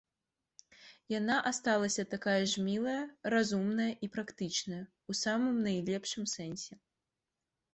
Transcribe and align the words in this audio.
Яна 1.19 1.35
асталася 1.51 2.05
такая 2.13 2.39
ж 2.53 2.63
мілая, 2.69 3.03
разумная 3.33 3.87
і 4.07 4.09
практычная 4.17 4.81
ў 4.81 5.11
самым 5.23 5.55
найлепшым 5.67 6.23
сэнсе. 6.35 6.73